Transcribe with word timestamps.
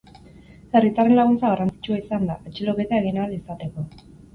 Herritarren 0.79 1.19
laguntza 1.21 1.53
garrantzitsua 1.53 2.03
izan 2.03 2.29
da, 2.33 2.41
atxiloketa 2.51 3.03
egin 3.05 3.23
ahal 3.25 3.41
izateko. 3.41 3.91